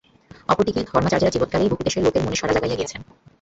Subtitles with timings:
[0.49, 3.01] অপরদিকে ধর্মাচার্যেরা জীবৎকালেই বহুদেশের লোকের মনে সাড়া জাগাইয়া গিয়াছেন।